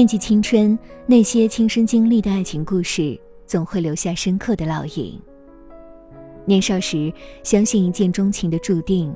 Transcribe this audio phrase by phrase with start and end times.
[0.00, 5.20] 念及青春，那些亲身经历的爱情故事，总会留下深刻的烙印。
[6.46, 9.14] 年少时，相信一见钟情的注定，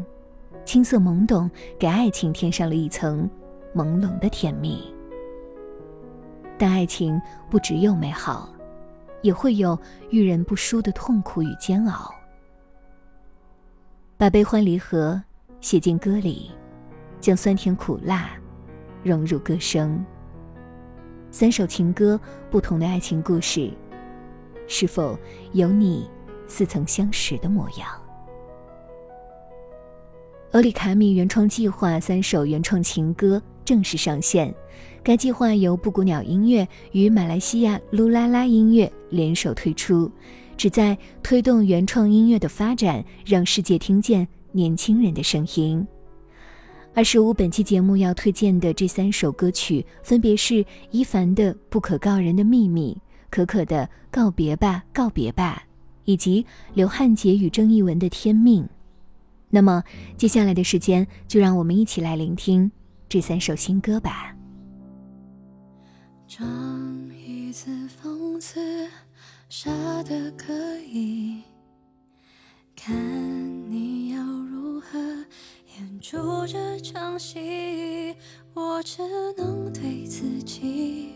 [0.62, 3.26] 青涩懵懂，给爱情添上了一层
[3.74, 4.84] 朦胧的甜蜜。
[6.58, 8.52] 但爱情不只有美好，
[9.22, 9.78] 也会有
[10.10, 12.14] 遇人不淑的痛苦与煎熬。
[14.19, 15.19] 把悲欢离合
[15.62, 16.50] 写进歌里，
[17.22, 18.32] 将酸甜苦辣
[19.02, 20.04] 融入歌声。
[21.34, 22.18] 三首情歌，
[22.48, 23.68] 不同的爱情故事，
[24.68, 25.18] 是否
[25.52, 26.08] 有你
[26.46, 27.88] 似曾相识的模样？
[30.52, 34.54] 欧里卡米原创计划三首原创情歌正式上线。
[35.02, 40.08] 该计划由布谷鸟音乐与马来西亚噜啦啦音乐联手推出，
[40.56, 45.84] 旨在推动原创音乐的发展，让世界听见年轻人的声音。
[46.97, 52.97] 二十五，本期节目要推荐的这三首歌曲，分别是伊凡的《不可告人的秘密》，
[53.31, 55.65] 可可的《告别吧，告别吧》，
[56.05, 58.62] 以及刘汉杰与郑义文的《天命》。
[59.50, 59.83] 那么，
[60.17, 62.70] 接下来的时间，就让我们一起来聆听
[63.09, 64.33] 这三首新歌吧。
[66.28, 68.89] 装一次讽刺，
[69.48, 69.69] 傻
[70.05, 71.42] 的可以，
[72.77, 72.95] 看
[73.69, 73.94] 你。
[76.06, 78.15] 出这场戏，
[78.53, 79.00] 我只
[79.38, 81.15] 能对自己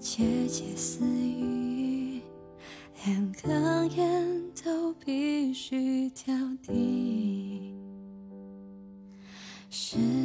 [0.00, 2.22] 窃窃私语，
[3.04, 6.34] 连哽咽都必须挑
[6.66, 7.74] 剔，
[9.68, 10.19] 是。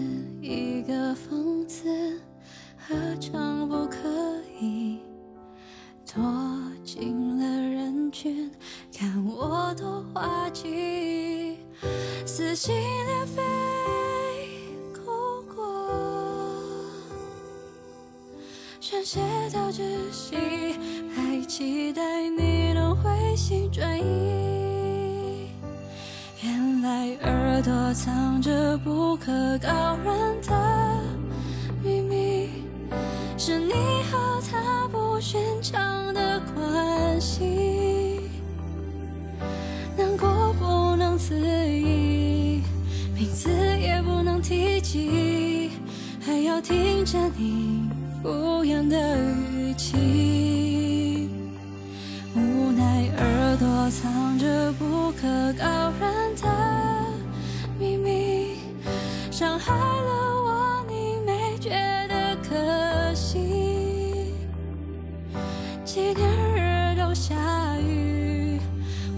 [18.96, 19.20] 宣泄
[19.52, 20.38] 到窒息，
[21.14, 25.50] 还期待你能回心转意。
[26.42, 31.04] 原来耳朵藏着不可告人的
[31.84, 32.50] 秘密，
[33.38, 33.74] 是你
[34.10, 38.22] 和他不寻常的关系，
[39.98, 42.62] 难过不能自已。
[43.14, 45.72] 名字也不能提及，
[46.22, 47.90] 还要听着你
[48.26, 49.20] 敷衍的
[49.54, 51.30] 语气。
[52.34, 56.48] 无奈耳朵藏着不可告人的
[57.78, 58.56] 秘密，
[59.30, 61.70] 伤害了我，你没觉
[62.10, 64.34] 得可惜？
[65.86, 67.36] 纪念日都下
[67.80, 68.60] 雨，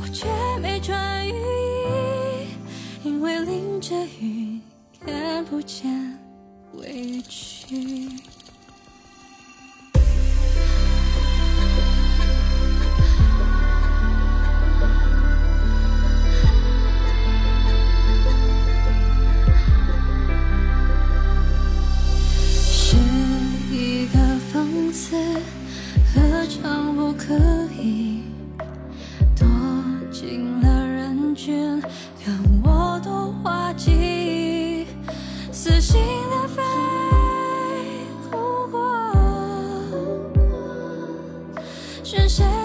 [0.02, 0.28] 我却
[0.62, 3.38] 没穿雨衣，因为。
[3.46, 4.60] 淋着雨，
[5.06, 6.07] 看不见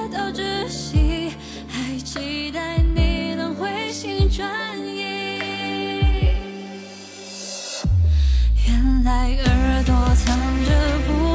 [0.08, 1.32] 到窒息，
[1.69, 5.02] 还期待你能回心转意。
[8.66, 10.70] 原来耳朵藏着
[11.06, 11.31] 不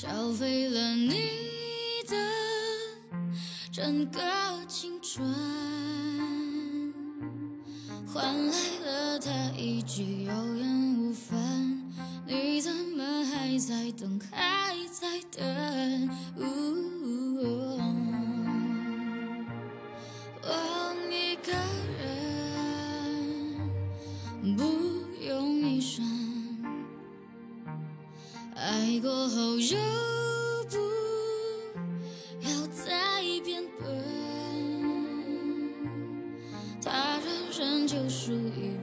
[0.00, 1.20] 消费了你
[2.08, 2.16] 的
[3.70, 4.18] 整个
[4.66, 5.22] 青春
[8.06, 11.82] 换来了他一句有缘无分。
[12.26, 16.08] 你怎么还在等还在等？
[16.38, 16.99] 呜。
[29.70, 29.76] 就
[30.68, 30.76] 不
[32.40, 32.90] 要再
[33.44, 33.86] 变笨。
[36.84, 38.79] 她转身就属于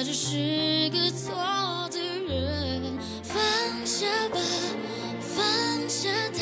[0.00, 1.34] 他只是个错
[1.90, 2.98] 的人。
[3.22, 3.36] 放
[3.84, 4.40] 下吧
[5.20, 6.39] 放下他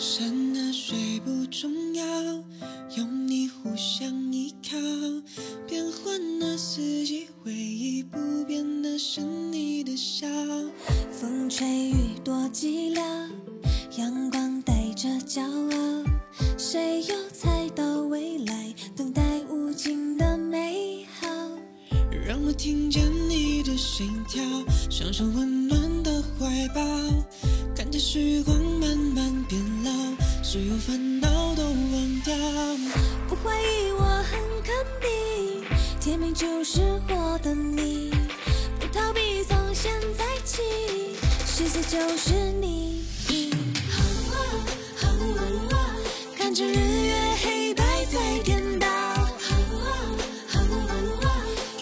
[0.00, 2.04] 山的水不重要，
[2.96, 4.78] 有你互相依靠。
[5.68, 10.26] 变换的四季，回忆不变的是你的笑。
[11.12, 13.28] 风吹雨多寂寥，
[13.98, 16.04] 阳光带着骄傲。
[16.56, 21.28] 谁又猜到未来等待无尽的美好？
[22.26, 24.42] 让我听见你的心跳，
[24.88, 26.80] 享受温暖的怀抱，
[27.76, 28.79] 看着时光。
[30.50, 32.34] 所有烦恼都忘掉。
[33.28, 35.62] 不怀疑，我很肯定，
[36.00, 38.10] 天命就是我的你。
[38.80, 40.60] 不逃避，从现在起，
[41.46, 43.04] 世界就是你。
[46.36, 47.14] 看着日月
[47.44, 48.88] 黑白在颠倒，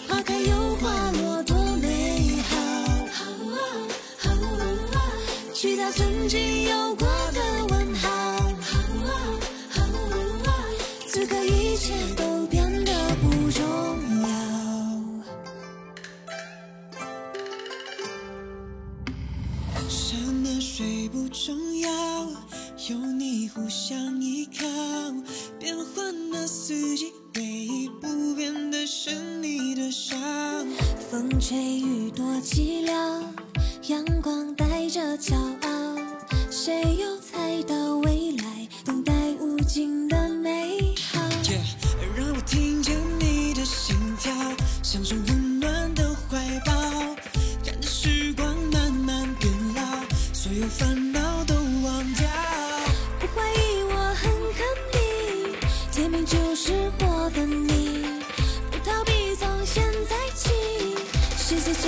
[0.07, 2.55] 花开又花落，多美好。
[5.55, 6.68] 去掉曾经。
[31.29, 33.21] 风吹雨多寂寥，
[33.87, 35.95] 阳光带着骄傲，
[36.49, 40.17] 谁又猜到未来等待无尽的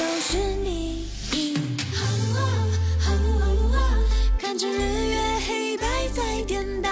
[0.01, 1.05] 就是你。
[4.39, 4.79] 看着日
[5.09, 6.89] 月黑白在颠倒，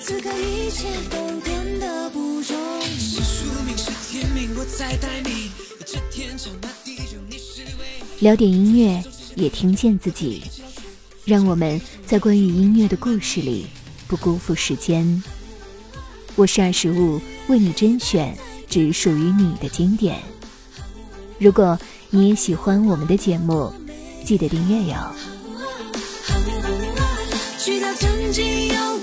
[0.00, 2.80] 此刻一切都变得不重要。
[2.82, 5.50] 是宿命，是天命，我在待你。
[5.84, 8.24] 这天长那地久，你是唯一。
[8.24, 9.02] 聊点音乐，
[9.34, 10.44] 也听见自己。
[11.24, 13.66] 让我们在关于音乐的故事里，
[14.06, 15.20] 不辜负时间。
[16.36, 18.36] 我是二十五，为你甄选
[18.74, 20.20] 只属于你的经典。
[21.38, 21.78] 如果
[22.10, 23.72] 你也喜欢我们的节目，
[24.24, 24.96] 记得订阅哟。
[27.96, 28.98] 曾经有